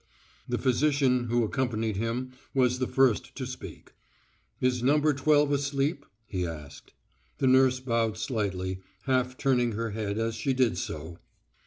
The 0.49 0.57
physician 0.57 1.25
who 1.25 1.43
accompanied 1.43 1.95
him 1.95 2.31
was 2.55 2.79
the 2.79 2.87
first 2.87 3.35
to 3.35 3.45
speak. 3.45 3.91
"Is 4.59 4.81
No. 4.81 4.99
Twelve 5.13 5.51
asleep?" 5.51 6.07
he 6.25 6.43
asked. 6.43 6.93
The 7.37 7.45
nurse 7.45 7.79
bowed 7.79 8.17
slightly, 8.17 8.79
half 9.03 9.37
turning 9.37 9.73
her 9.73 9.91
head 9.91 10.17
as 10.17 10.33
she 10.33 10.53
did 10.53 10.79
so. 10.79 11.19